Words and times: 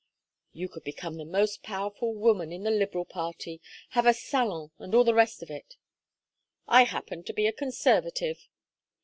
"You 0.51 0.67
could 0.67 0.83
become 0.83 1.17
the 1.17 1.25
most 1.25 1.61
powerful 1.61 2.15
woman 2.15 2.51
in 2.51 2.63
the 2.63 2.71
Liberal 2.71 3.05
party 3.05 3.61
have 3.89 4.07
a 4.07 4.15
salon 4.15 4.71
and 4.79 4.95
all 4.95 5.03
the 5.03 5.13
rest 5.13 5.43
of 5.43 5.51
it." 5.51 5.75
"I 6.67 6.85
happen 6.85 7.23
to 7.25 7.33
be 7.33 7.45
a 7.45 7.53
Conservative." 7.53 8.47